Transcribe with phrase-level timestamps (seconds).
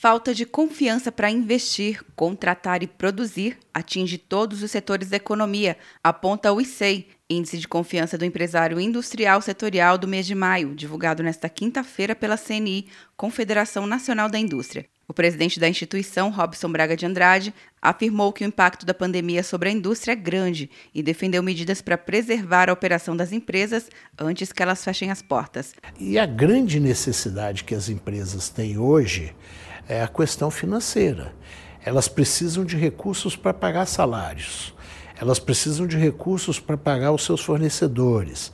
[0.00, 6.52] Falta de confiança para investir, contratar e produzir atinge todos os setores da economia, aponta
[6.52, 11.48] o ICEI, Índice de Confiança do Empresário Industrial Setorial do mês de maio, divulgado nesta
[11.48, 14.86] quinta-feira pela CNI, Confederação Nacional da Indústria.
[15.08, 17.52] O presidente da instituição, Robson Braga de Andrade,
[17.82, 21.98] afirmou que o impacto da pandemia sobre a indústria é grande e defendeu medidas para
[21.98, 25.74] preservar a operação das empresas antes que elas fechem as portas.
[25.98, 29.34] E a grande necessidade que as empresas têm hoje
[29.88, 31.32] é a questão financeira.
[31.84, 34.74] Elas precisam de recursos para pagar salários,
[35.20, 38.52] elas precisam de recursos para pagar os seus fornecedores.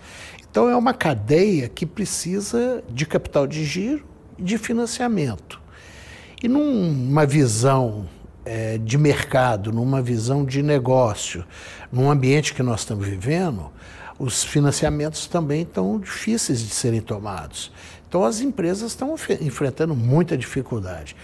[0.48, 4.06] Então, é uma cadeia que precisa de capital de giro
[4.38, 5.60] e de financiamento.
[6.42, 8.08] E numa visão
[8.44, 11.44] é, de mercado, numa visão de negócio,
[11.90, 13.70] num ambiente que nós estamos vivendo,
[14.18, 17.72] os financiamentos também estão difíceis de serem tomados.
[18.14, 21.16] Então as empresas estão enfrentando muita dificuldade.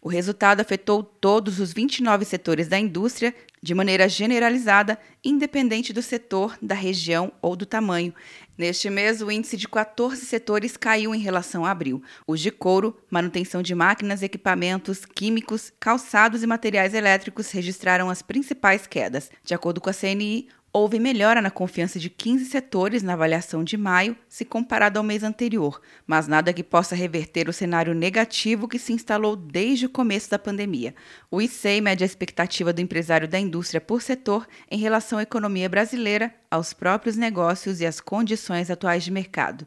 [0.00, 6.56] O resultado afetou todos os 29 setores da indústria de maneira generalizada, independente do setor,
[6.62, 8.14] da região ou do tamanho.
[8.56, 12.00] Neste mês, o índice de 14 setores caiu em relação a abril.
[12.24, 18.86] Os de couro, manutenção de máquinas, equipamentos, químicos, calçados e materiais elétricos registraram as principais
[18.86, 19.28] quedas.
[19.42, 23.76] De acordo com a CNI, Houve melhora na confiança de 15 setores na avaliação de
[23.76, 28.78] maio, se comparado ao mês anterior, mas nada que possa reverter o cenário negativo que
[28.78, 30.94] se instalou desde o começo da pandemia.
[31.30, 35.70] O ICEI mede a expectativa do empresário da indústria por setor em relação à economia
[35.70, 39.66] brasileira, aos próprios negócios e às condições atuais de mercado.